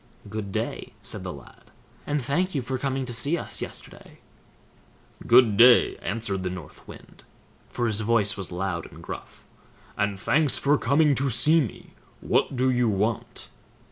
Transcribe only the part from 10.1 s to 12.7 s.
THANKS FOR COMING TO SEE ME. WHAT